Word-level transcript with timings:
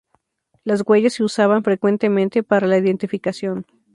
Las 0.63 0.81
huellas 0.83 1.13
se 1.13 1.23
usaban 1.23 1.63
frecuentemente 1.63 2.41
para 2.41 2.65
la 2.65 2.79
identificación. 2.79 3.67